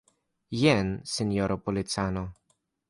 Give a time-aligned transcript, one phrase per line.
[0.61, 2.29] Jen, sinjoro policano.